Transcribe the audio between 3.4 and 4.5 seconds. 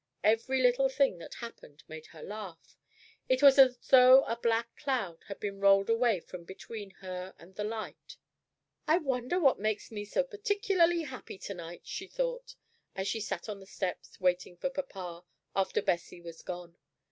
was as though a